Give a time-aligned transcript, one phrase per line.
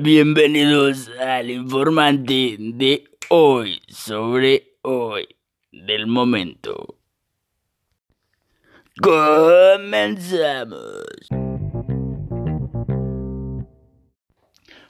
[0.00, 5.28] Bienvenidos al informante de hoy sobre hoy
[5.72, 6.96] del momento.
[9.00, 10.78] Comenzamos.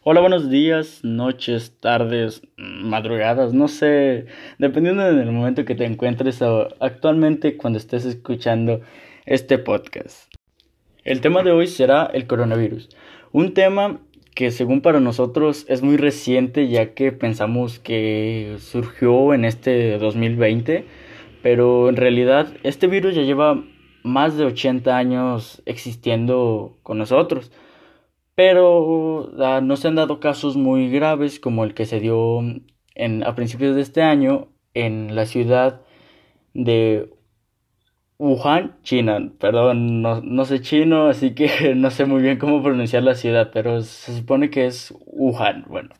[0.04, 4.26] Hola, buenos días, noches, tardes, madrugadas, no sé,
[4.58, 6.42] dependiendo del momento que te encuentres
[6.80, 8.80] actualmente cuando estés escuchando
[9.24, 10.32] este podcast.
[11.04, 12.88] El tema de hoy será el coronavirus,
[13.32, 14.00] un tema
[14.36, 20.86] que según para nosotros es muy reciente ya que pensamos que surgió en este 2020,
[21.42, 23.64] pero en realidad este virus ya lleva
[24.04, 27.50] más de 80 años existiendo con nosotros.
[28.34, 32.40] Pero ah, no se han dado casos muy graves como el que se dio
[32.94, 35.82] en, a principios de este año en la ciudad
[36.54, 37.10] de
[38.22, 39.32] Wuhan, China.
[39.40, 43.50] Perdón, no, no, sé chino, así que no sé muy bien cómo pronunciar la ciudad,
[43.52, 45.64] pero se supone que es Wuhan.
[45.66, 45.90] Bueno.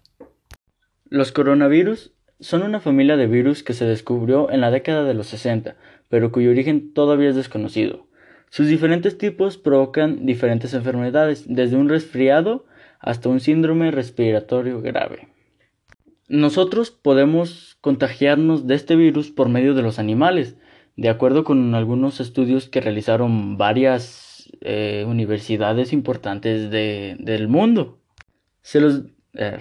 [1.09, 5.27] Los coronavirus son una familia de virus que se descubrió en la década de los
[5.27, 5.75] 60,
[6.09, 8.07] pero cuyo origen todavía es desconocido.
[8.51, 12.67] Sus diferentes tipos provocan diferentes enfermedades, desde un resfriado
[13.01, 15.27] hasta un síndrome respiratorio grave.
[16.29, 20.57] Nosotros podemos contagiarnos de este virus por medio de los animales,
[20.97, 27.99] de acuerdo con algunos estudios que realizaron varias eh, universidades importantes del mundo.
[28.61, 28.81] Se,
[29.35, 29.59] eh,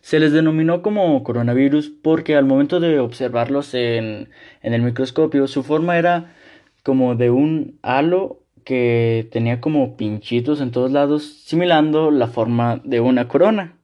[0.00, 4.30] se les denominó como coronavirus porque al momento de observarlos en,
[4.62, 6.34] en el microscopio su forma era
[6.82, 13.00] como de un halo que tenía como pinchitos en todos lados, similando la forma de
[13.00, 13.79] una corona.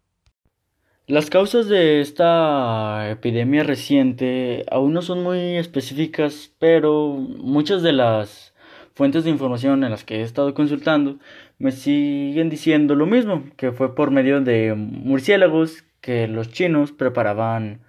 [1.09, 8.55] Las causas de esta epidemia reciente aún no son muy específicas, pero muchas de las
[8.93, 11.21] fuentes de información en las que he estado consultando
[11.59, 17.83] me siguen diciendo lo mismo, que fue por medio de murciélagos que los chinos preparaban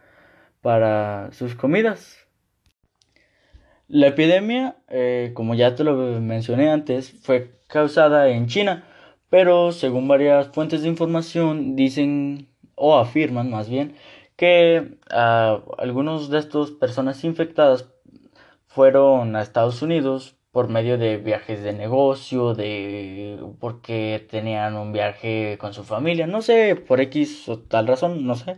[0.62, 2.28] para sus comidas.
[3.88, 8.84] La epidemia, eh, como ya te lo mencioné antes, fue causada en China,
[9.32, 13.96] pero según varias fuentes de información dicen o afirman más bien
[14.38, 17.90] que ah, algunos de estas personas infectadas
[18.68, 25.58] fueron a Estados Unidos por medio de viajes de negocio, de porque tenían un viaje
[25.60, 28.58] con su familia, no sé, por X o tal razón, no sé.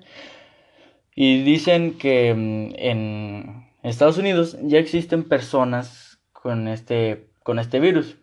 [1.16, 8.18] Y dicen que mm, en Estados Unidos ya existen personas con este, con este virus.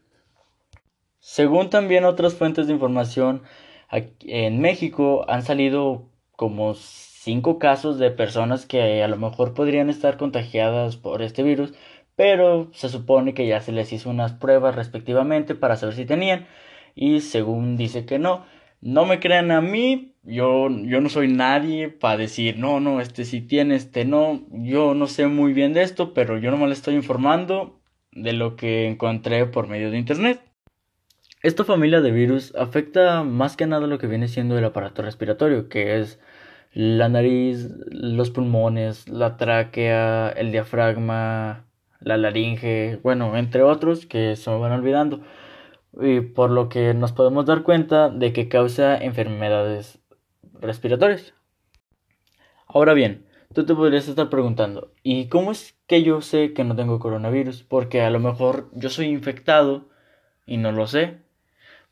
[1.21, 3.43] Según también otras fuentes de información,
[3.91, 10.17] en México han salido como cinco casos de personas que a lo mejor podrían estar
[10.17, 11.75] contagiadas por este virus,
[12.17, 16.47] pero se supone que ya se les hizo unas pruebas respectivamente para saber si tenían
[16.95, 18.45] y según dice que no.
[18.81, 23.25] No me crean a mí, yo, yo no soy nadie para decir, no, no, este
[23.25, 24.43] sí tiene, este no.
[24.51, 27.81] Yo no sé muy bien de esto, pero yo no me le estoy informando
[28.13, 30.46] de lo que encontré por medio de internet.
[31.47, 35.69] Esta familia de virus afecta más que nada lo que viene siendo el aparato respiratorio,
[35.69, 36.19] que es
[36.73, 41.65] la nariz, los pulmones, la tráquea, el diafragma,
[42.01, 45.21] la laringe, bueno, entre otros que se me van olvidando.
[46.01, 50.01] Y por lo que nos podemos dar cuenta de que causa enfermedades
[50.55, 51.33] respiratorios.
[52.67, 53.25] Ahora bien,
[53.55, 57.63] tú te podrías estar preguntando, ¿y cómo es que yo sé que no tengo coronavirus?
[57.63, 59.87] Porque a lo mejor yo soy infectado
[60.45, 61.25] y no lo sé.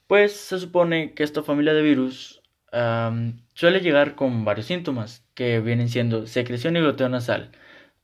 [0.06, 2.42] Pues se supone que esta familia de virus
[3.54, 7.52] suele llegar con varios síntomas que vienen siendo secreción y goteo nasal,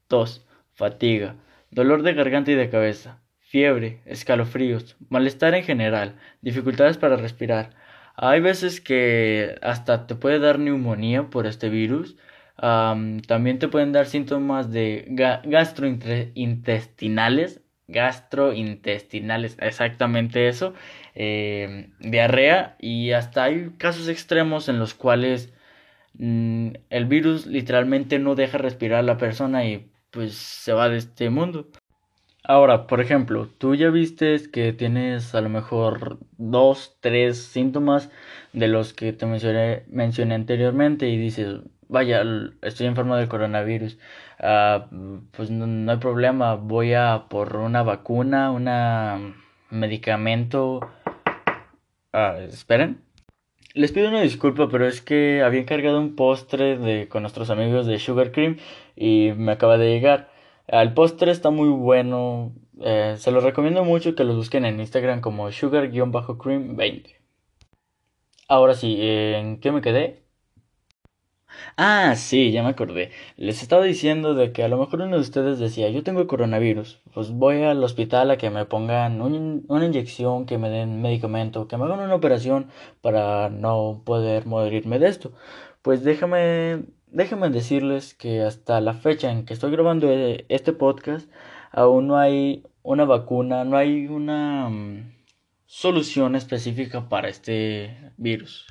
[0.08, 1.36] tos, fatiga,
[1.70, 7.70] dolor de garganta y de cabeza, fiebre, escalofríos, malestar en general, dificultades para respirar,
[8.16, 12.16] hay veces que hasta te puede dar neumonía por este virus.
[12.56, 15.06] también te pueden dar síntomas de
[15.44, 17.60] gastrointestinales.
[17.90, 20.74] Gastrointestinales, exactamente eso.
[21.14, 25.52] Em, diarrea y hasta hay casos extremos en los cuales
[26.14, 30.98] mm, el virus literalmente no deja respirar a la persona y pues se va de
[30.98, 31.68] este mundo.
[32.42, 38.10] Ahora, por ejemplo, tú ya viste que tienes a lo mejor dos, tres síntomas
[38.52, 41.60] de los que te mencioné, mencioné anteriormente y dices,
[41.90, 42.22] vaya,
[42.62, 43.98] estoy enfermo del coronavirus.
[44.38, 44.86] Ah,
[45.32, 49.34] pues no, hay problema, voy a por una vacuna, un
[49.70, 50.80] medicamento.
[52.12, 53.02] Ah, esperen.
[53.74, 57.86] Les pido una disculpa, pero es que había encargado un postre de, con nuestros amigos
[57.86, 58.56] de Sugar Cream
[58.96, 60.30] y me acaba de llegar.
[60.66, 62.52] El postre está muy bueno.
[62.80, 67.16] Eh, se lo recomiendo mucho que lo busquen en Instagram como sugar-cream20.
[68.48, 70.24] Ahora sí, ¿en qué me quedé?
[71.76, 73.10] Ah, sí, ya me acordé.
[73.36, 77.00] Les estaba diciendo de que a lo mejor uno de ustedes decía, yo tengo coronavirus,
[77.12, 81.76] pues voy al hospital a que me pongan una inyección, que me den medicamento, que
[81.76, 82.68] me hagan una operación
[83.00, 85.32] para no poder morirme de esto.
[85.82, 91.30] Pues déjame, déjame decirles que hasta la fecha en que estoy grabando e, este podcast,
[91.72, 95.12] aún no hay una vacuna, no hay una mm,
[95.66, 98.66] solución específica para este virus.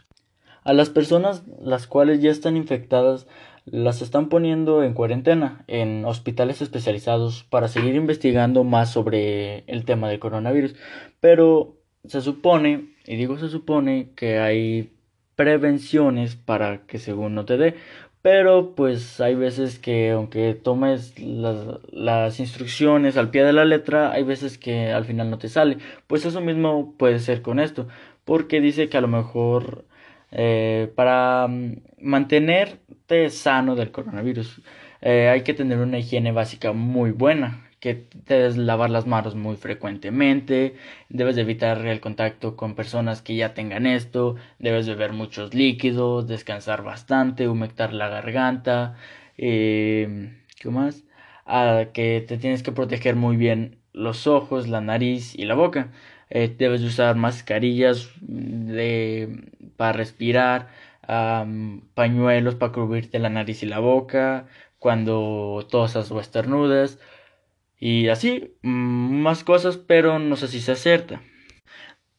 [0.70, 3.26] A las personas las cuales ya están infectadas
[3.66, 10.10] las están poniendo en cuarentena en hospitales especializados para seguir investigando más sobre el tema
[10.10, 10.76] del coronavirus.
[11.22, 14.94] Pero se supone, y digo se supone, que hay
[15.36, 17.74] prevenciones para que según no te dé.
[18.22, 24.12] Pero pues hay veces que aunque tomes las, las, instrucciones al pie de la letra,
[24.12, 25.80] hay veces que al final no te sale.
[26.06, 27.88] Pues eso mismo puede ser con esto.
[28.24, 29.89] Porque dice que a lo mejor
[30.32, 34.62] eh, para mm, mantenerte sano del coronavirus
[35.02, 39.56] eh, hay que tener una higiene básica muy buena que debes lavar las manos muy
[39.56, 40.76] frecuentemente,
[41.10, 46.84] debes evitar el contacto con personas que ya tengan esto, debes beber muchos líquidos, descansar
[46.84, 48.98] bastante, humectar la garganta,
[49.38, 51.04] eh, ¿qué más?
[51.46, 55.92] Ah, que te tienes que proteger muy bien los ojos, la nariz y la boca.
[56.30, 59.50] Eh, debes usar mascarillas de,
[59.80, 60.68] para respirar,
[61.96, 64.48] pañuelos para cubrirte la nariz y la boca
[64.78, 67.00] cuando tosas o estornudas
[67.80, 71.22] y así mm, más cosas pero no sé si se acerta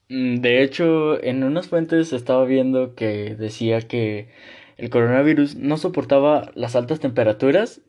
[0.08, 4.30] mm, de hecho en unas fuentes estaba viendo que decía que
[4.76, 7.82] el coronavirus no soportaba las altas temperaturas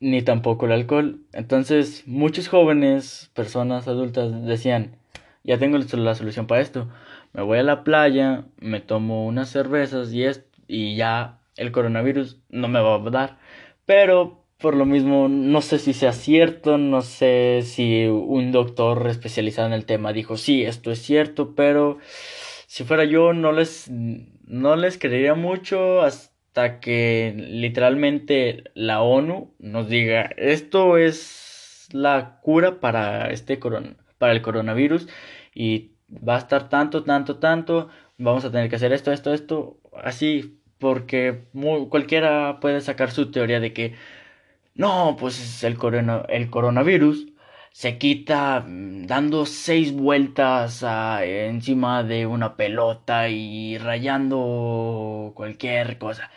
[0.00, 4.98] ni tampoco el alcohol entonces muchos jóvenes personas adultas decían
[5.46, 6.88] ya tengo la solución para esto.
[7.36, 12.40] Me voy a la playa, me tomo unas cervezas y, es, y ya el coronavirus
[12.48, 13.36] no me va a dar.
[13.84, 19.68] Pero por lo mismo, no sé si sea cierto, no sé si un doctor especializado
[19.68, 21.98] en el tema dijo, sí, esto es cierto, pero
[22.66, 29.90] si fuera yo no les, no les creería mucho hasta que literalmente la ONU nos
[29.90, 35.06] diga, esto es la cura para este corona, para el coronavirus
[35.54, 37.88] y va a estar tanto, tanto, tanto,
[38.18, 41.44] vamos a tener que hacer esto, esto, esto, así, porque
[41.90, 43.94] cualquiera puede sacar su teoría de que
[44.74, 45.78] no, pues el,
[46.28, 47.26] el coronavirus
[47.72, 50.84] se quita mm, dando seis vueltas
[51.22, 56.30] encima de una pelota y rayando cualquier cosa.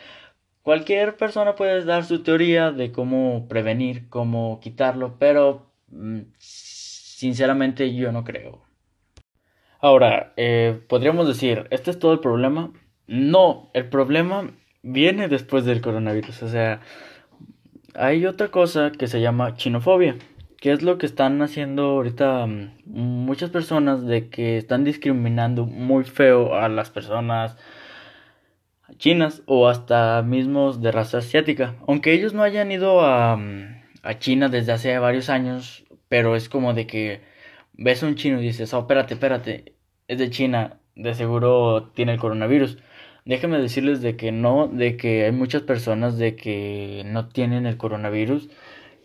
[0.64, 8.12] Cualquier persona puede dar su teoría de cómo prevenir, cómo quitarlo, pero mm, sinceramente yo
[8.12, 8.69] no creo.
[9.82, 12.72] Ahora, eh, podríamos decir, ¿este es todo el problema?
[13.08, 14.52] No, el problema
[14.84, 16.44] viene después del coronavirus.
[16.44, 16.82] O sea,
[17.96, 20.18] hay otra cosa que se llama chinofobia,
[20.58, 26.04] que es lo que están haciendo ahorita mm, muchas personas de que están discriminando muy
[26.04, 27.56] feo a las personas
[28.98, 31.76] chinas o hasta mismos de raza asiática.
[31.88, 36.50] Aunque ellos no hayan ido a, mm, a China desde hace varios años, pero es
[36.50, 37.22] como de que
[37.80, 39.74] ves a un chino y dices, oh, espérate, espérate,
[40.08, 42.78] es de China, de seguro tiene el coronavirus.
[43.26, 47.78] Déjenme decirles de que no, de que hay muchas personas de que no tienen el
[47.78, 48.50] coronavirus,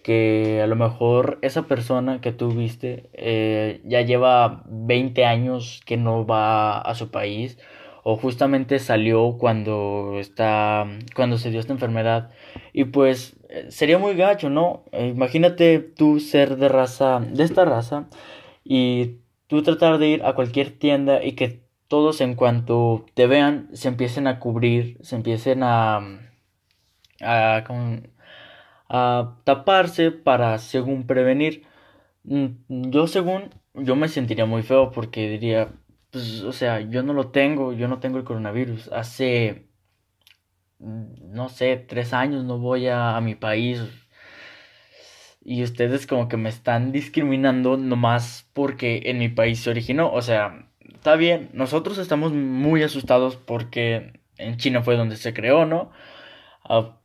[0.02, 5.96] que a lo mejor esa persona que tú viste eh, ya lleva 20 años que
[5.96, 7.58] no va a su país
[8.02, 12.30] o justamente salió cuando está cuando se dio esta enfermedad
[12.74, 14.84] y pues eh, sería muy gacho, ¿no?
[14.92, 18.08] imagínate tú ser de raza de esta raza
[18.64, 23.68] y tú tratar de ir a cualquier tienda y que todos en cuanto te vean
[23.74, 25.98] se empiecen a cubrir, se empiecen a,
[27.20, 27.64] a,
[28.88, 31.66] a taparse para según prevenir.
[32.24, 35.72] Mm, yo según, yo me sentiría muy feo porque diría,
[36.10, 38.88] pues, o sea, yo no lo tengo, yo no tengo el coronavirus.
[38.92, 39.68] Hace,
[40.78, 43.80] mm, no sé, tres años no voy a, a mi país
[45.44, 50.12] y ustedes como que me están discriminando nomás porque en mi país se originó.
[50.12, 55.66] O sea, está bien, nosotros estamos muy asustados porque en China fue donde se creó,
[55.66, 55.90] ¿no?
[56.64, 56.98] Ah,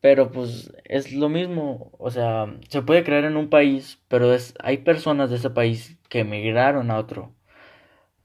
[0.00, 4.54] pero pues es lo mismo, o sea, se puede crear en un país, pero es,
[4.60, 7.34] hay personas de ese país que emigraron a otro.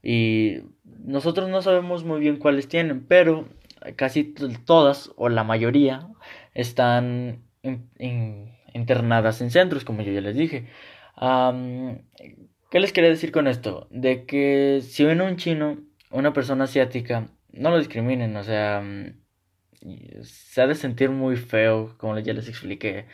[0.02, 3.48] Y nosotros no sabemos muy bien cuáles tienen, pero
[3.96, 4.24] casi
[4.66, 6.08] todas o la mayoría
[6.54, 10.68] están en internadas en centros, como yo ya les dije.
[12.70, 13.88] ¿Qué les quería decir con esto?
[13.90, 15.78] De que si ven a un chino,
[16.10, 18.82] una persona asiática, no lo discriminen, o sea,
[20.22, 23.06] se ha de sentir muy feo, como ya les expliqué.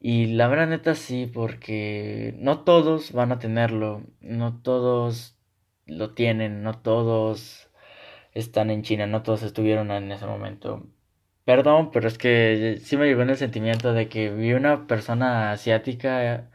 [0.00, 5.36] Y la verdad neta sí, porque no todos van a tenerlo, no todos
[5.86, 7.70] lo tienen, no todos
[8.34, 10.86] están en China, no todos estuvieron en ese momento.
[11.48, 15.50] Perdón, pero es que sí me llegó en el sentimiento de que vi una persona
[15.50, 16.50] asiática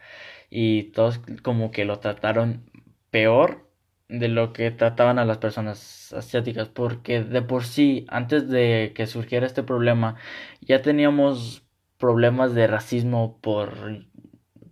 [0.51, 2.69] y todos como que lo trataron
[3.09, 3.67] peor
[4.07, 9.07] de lo que trataban a las personas asiáticas, porque de por sí, antes de que
[9.07, 10.15] surgiera este problema,
[10.61, 11.63] ya teníamos
[11.97, 14.05] problemas de racismo por,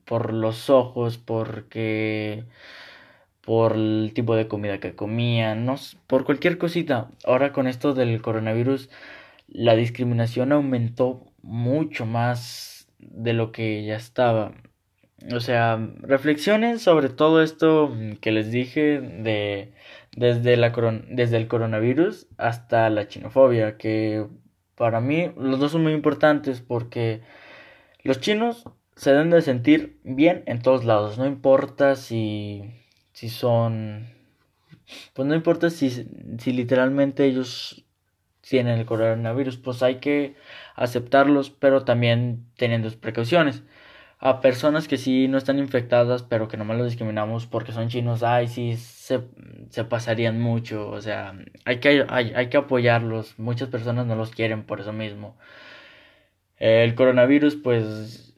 [0.06, 2.46] por los ojos, porque
[3.42, 5.76] por el tipo de comida que comían, no,
[6.08, 7.10] por cualquier cosita.
[7.26, 8.90] Ahora con esto del coronavirus,
[9.52, 14.54] la discriminación aumentó mucho más de lo que ya estaba.
[15.34, 19.74] O sea, reflexiones sobre todo esto que les dije de
[20.16, 20.72] desde, la,
[21.10, 24.26] desde el coronavirus hasta la chinofobia, que
[24.76, 27.22] para mí los dos son muy importantes porque
[28.04, 28.66] los chinos
[28.96, 32.64] se deben de sentir bien en todos lados, no importa si,
[33.14, 34.10] si son,
[35.14, 35.90] pues no importa si,
[36.40, 37.86] si literalmente ellos
[38.52, 40.36] tienen el coronavirus, pues hay que
[40.76, 43.64] aceptarlos, pero también teniendo precauciones
[44.20, 48.24] a personas que sí no están infectadas, pero que nomás los discriminamos porque son chinos,
[48.24, 49.22] ay, sí, se,
[49.70, 54.32] se pasarían mucho, o sea, hay que, hay, hay que apoyarlos, muchas personas no los
[54.32, 55.38] quieren por eso mismo.
[56.58, 58.31] El coronavirus, pues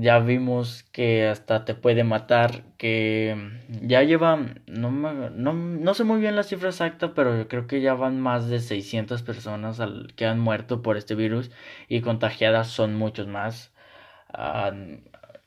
[0.00, 3.36] ya vimos que hasta te puede matar, que
[3.82, 4.36] ya lleva,
[4.66, 8.20] no, no, no sé muy bien la cifra exacta, pero yo creo que ya van
[8.20, 11.50] más de 600 personas al, que han muerto por este virus
[11.88, 13.72] y contagiadas son muchos más.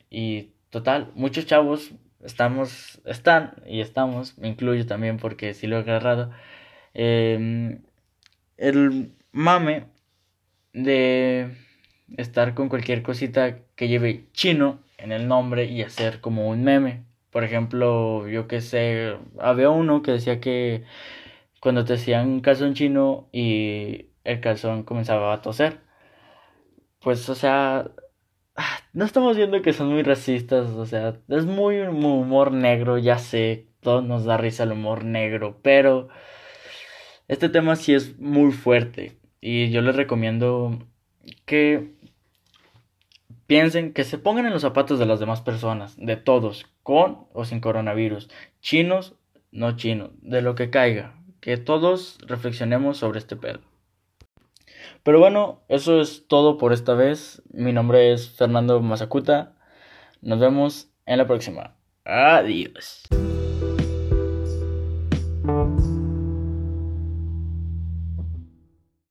[0.09, 5.79] Y total, muchos chavos estamos, están y estamos, me incluyo también porque sí lo he
[5.79, 6.31] agarrado.
[6.93, 7.81] Em,
[8.57, 9.87] el mame
[10.73, 11.55] de
[12.17, 17.05] estar con cualquier cosita que lleve chino en el nombre y hacer como un meme.
[17.31, 20.83] Por ejemplo, yo que sé, había uno que decía que
[21.59, 25.81] cuando te hacían un calzón chino y el calzón comenzaba a toser.
[26.99, 27.91] Pues, o sea,
[28.93, 33.67] no estamos viendo que son muy racistas, o sea, es muy humor negro, ya sé,
[33.81, 36.09] todo nos da risa el humor negro, pero
[37.27, 40.79] este tema sí es muy fuerte y yo les recomiendo
[41.45, 41.94] que
[43.47, 47.45] piensen, que se pongan en los zapatos de las demás personas, de todos, con o
[47.45, 48.29] sin coronavirus,
[48.61, 49.15] chinos,
[49.51, 53.59] no chinos, de lo que caiga, que todos reflexionemos sobre este pedo.
[55.03, 57.41] Pero bueno, eso es todo por esta vez.
[57.53, 59.53] Mi nombre es Fernando Mazacuta.
[60.21, 61.75] Nos vemos en la próxima.
[62.03, 63.03] Adiós.